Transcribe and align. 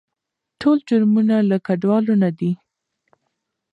ټول 0.61 0.77
جرمونه 0.89 1.35
له 1.49 1.57
کډوالو 1.67 2.13
نه 2.23 2.29
دي. 2.39 2.51